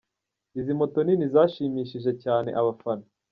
[0.59, 3.05] Izi moto nini zashimishije cyane abafana.